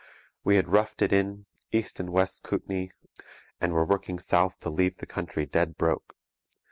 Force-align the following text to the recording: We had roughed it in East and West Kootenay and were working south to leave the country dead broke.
We 0.43 0.55
had 0.55 0.67
roughed 0.71 1.03
it 1.03 1.13
in 1.13 1.45
East 1.71 1.99
and 1.99 2.09
West 2.09 2.41
Kootenay 2.41 2.89
and 3.59 3.71
were 3.73 3.85
working 3.85 4.17
south 4.17 4.57
to 4.61 4.71
leave 4.71 4.97
the 4.97 5.05
country 5.05 5.45
dead 5.45 5.77
broke. 5.77 6.15